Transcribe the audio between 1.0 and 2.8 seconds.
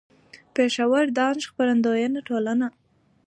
دانش خپرندويه ټولنه